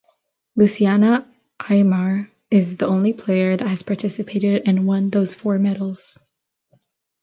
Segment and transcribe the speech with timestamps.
[0.55, 6.17] Luciana Aymar is the only player that has participated and won those four medals.